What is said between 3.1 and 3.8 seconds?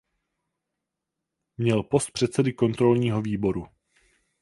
výboru.